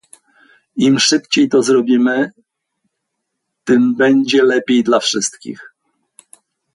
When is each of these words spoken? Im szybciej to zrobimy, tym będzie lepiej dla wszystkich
Im 0.75 0.99
szybciej 0.99 1.49
to 1.49 1.63
zrobimy, 1.63 2.31
tym 3.63 3.95
będzie 3.95 4.43
lepiej 4.43 4.83
dla 4.83 4.99
wszystkich 4.99 5.73